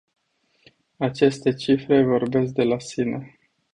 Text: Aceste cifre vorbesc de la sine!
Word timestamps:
Aceste 1.07 1.53
cifre 1.53 2.03
vorbesc 2.07 2.53
de 2.53 2.63
la 2.63 2.79
sine! 2.79 3.21